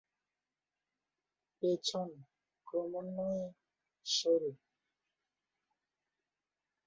পেছন 1.63 2.09
ক্রমান্বয়ে 2.67 3.45
সরু। 4.05 4.51